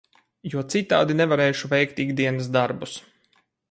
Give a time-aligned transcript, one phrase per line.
[0.53, 3.01] Jo citādi nevarēšu veikt ikdienas darbus.